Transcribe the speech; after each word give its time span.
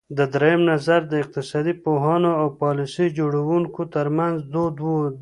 درېیم 0.33 0.61
نظر 0.71 1.01
د 1.07 1.13
اقتصاد 1.23 1.67
پوهانو 1.83 2.31
او 2.41 2.47
پالیسۍ 2.61 3.05
جوړوونکو 3.17 3.81
ترمنځ 3.93 4.37
دود 4.53 4.75
دی. 4.83 5.01